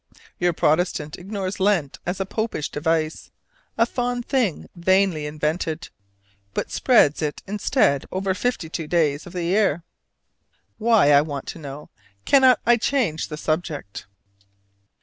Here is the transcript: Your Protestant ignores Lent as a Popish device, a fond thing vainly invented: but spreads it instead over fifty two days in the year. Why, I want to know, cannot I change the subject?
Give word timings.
Your 0.39 0.51
Protestant 0.51 1.19
ignores 1.19 1.59
Lent 1.59 1.99
as 2.07 2.19
a 2.19 2.25
Popish 2.25 2.69
device, 2.69 3.29
a 3.77 3.85
fond 3.85 4.25
thing 4.25 4.67
vainly 4.75 5.27
invented: 5.27 5.89
but 6.55 6.71
spreads 6.71 7.21
it 7.21 7.43
instead 7.45 8.05
over 8.11 8.33
fifty 8.33 8.67
two 8.67 8.87
days 8.87 9.27
in 9.27 9.31
the 9.31 9.43
year. 9.43 9.83
Why, 10.79 11.11
I 11.11 11.21
want 11.21 11.45
to 11.49 11.59
know, 11.59 11.91
cannot 12.25 12.59
I 12.65 12.77
change 12.77 13.27
the 13.27 13.37
subject? 13.37 14.07